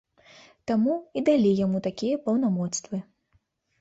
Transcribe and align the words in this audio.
Таму 0.69 0.95
і 1.21 1.23
далі 1.29 1.51
яму 1.65 1.77
такія 1.89 2.15
паўнамоцтвы. 2.27 2.97